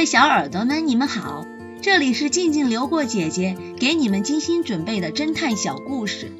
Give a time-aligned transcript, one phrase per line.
[0.00, 1.44] 位小耳朵们，你们好，
[1.82, 6.32] 这里是静静流过姐姐给你们精心准备的侦探小故事，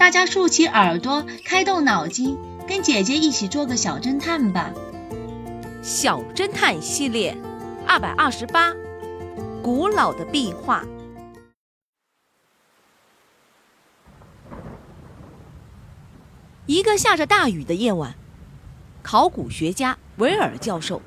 [0.00, 4.72] 大家竖起耳朵，开动脑筋，跟姐姐一起做个小侦探吧。
[5.80, 7.36] 小侦探系列
[7.86, 8.74] 二百二十八，
[9.62, 10.84] 古老的壁画。
[16.66, 18.16] 一个下着大雨的夜晚，
[19.04, 21.00] 考古学家维尔教授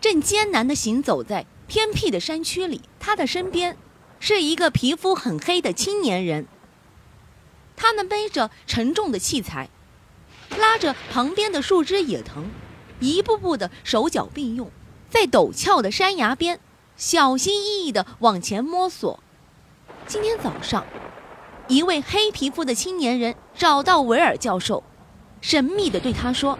[0.00, 2.80] 正艰难地行走在偏僻的山区里。
[3.00, 3.76] 他的身边
[4.20, 6.46] 是一个皮肤很黑的青年人。
[7.76, 9.68] 他们背着沉重的器材，
[10.58, 12.50] 拉着旁边的树枝野藤，
[13.00, 14.70] 一步步的手脚并用，
[15.08, 16.60] 在陡峭的山崖边
[16.96, 19.20] 小心翼翼地往前摸索。
[20.06, 20.84] 今天早上，
[21.68, 24.82] 一位黑皮肤的青年人找到维尔教授。
[25.40, 26.58] 神秘地对他说：“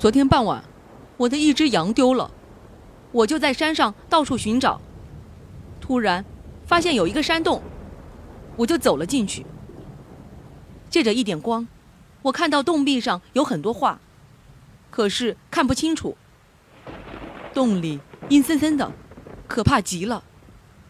[0.00, 0.64] 昨天傍晚，
[1.16, 2.30] 我的一只羊丢了，
[3.14, 4.80] 我就在山上到处寻找。
[5.80, 6.24] 突然，
[6.66, 7.62] 发现有一个山洞，
[8.56, 9.46] 我就走了进去。
[10.90, 11.68] 借着一点光，
[12.22, 14.00] 我看到洞壁上有很多画，
[14.90, 16.16] 可是看不清楚。
[17.52, 18.90] 洞里阴森森的，
[19.46, 20.24] 可怕极了，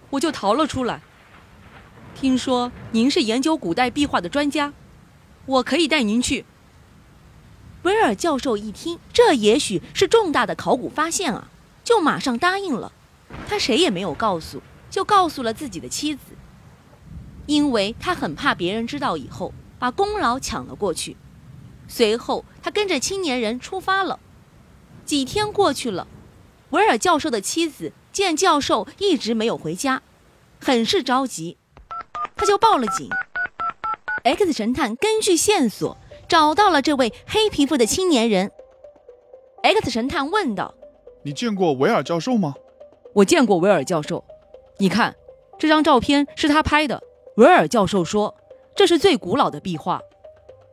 [0.08, 1.02] 我就逃了出来。
[2.14, 4.72] 听说您是研究古代壁画的专家，
[5.44, 6.46] 我可以带您去。”
[7.84, 11.50] 威尔教授一听，这也许是重大的考古发现啊，
[11.84, 12.90] 就马上答应了。
[13.46, 16.34] 他谁也没有告诉，就告诉了自己的妻子，
[17.46, 21.16] 因为他很怕别人知道以后把功劳抢了过去。
[21.86, 24.18] 随后，他跟着青年人出发了。
[25.04, 26.08] 几天过去了，
[26.70, 30.02] 维尔教授的妻子见教授一直没有回家，
[30.60, 31.58] 很是着急，
[32.34, 33.08] 他就报了警。
[34.24, 35.98] X 神探根据线索。
[36.26, 38.50] 找到了这位黑皮肤的青年人
[39.62, 40.74] ，X 神探问道
[41.24, 42.54] ：“你见过维尔教授吗
[43.14, 44.24] ？”“我见过维尔教授，
[44.78, 45.14] 你看，
[45.58, 47.02] 这张照片是他拍的。”
[47.36, 48.34] 维尔教授说
[48.76, 50.00] ：“这是最古老的壁画，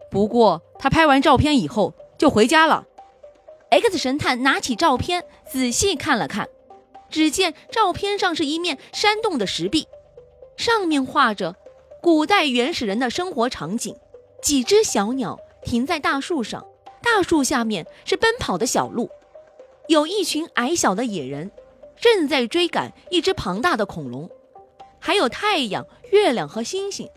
[0.09, 2.85] 不过他拍完照片以后就回家了。
[3.69, 6.49] ”X 神探拿起照片仔细看了看，
[7.09, 9.87] 只见照片上是一面山洞的石壁，
[10.57, 11.55] 上面画着
[12.01, 13.95] 古代原始人的生活场景。
[14.41, 16.65] 几只小鸟停在大树上，
[17.01, 19.09] 大树下面是奔跑的小鹿，
[19.91, 21.51] 有一群矮小的野人
[21.99, 24.29] 正在追赶一只庞大的恐龙，
[25.01, 27.09] 还有太阳、月亮和星星。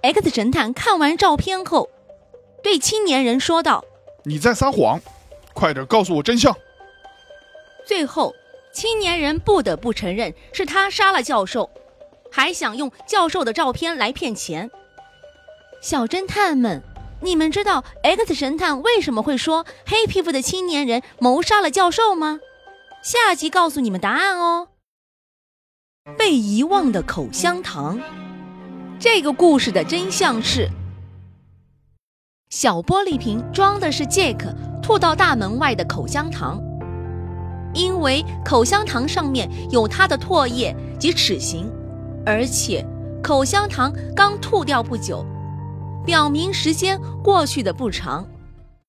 [0.00, 1.90] X 神探看完照片后，
[2.62, 3.84] 对青年人说道
[4.24, 4.98] ：“你在撒谎，
[5.52, 6.56] 快点告诉我真相。”
[7.84, 8.34] 最后，
[8.72, 11.68] 青年人不得不承认是他杀了教授，
[12.32, 14.70] 还想用教授的照片来骗钱。
[15.82, 16.82] 小侦探们，
[17.20, 22.40] 你们知道 X 神探为什么会说黑皮肤的青年人谋杀了教授吗？
[23.02, 24.68] 下集告诉你们答案哦。
[26.18, 27.98] 被遗忘的口香糖，
[28.98, 30.68] 这个故事的真相是：
[32.50, 36.60] 小玻璃瓶装的是 Jack 吐到大门外的口香糖，
[37.72, 41.72] 因为口香糖上面有他的唾液及齿形，
[42.26, 42.86] 而且
[43.22, 45.24] 口香糖刚吐掉不久。
[46.04, 48.26] 表明时间过去的不长，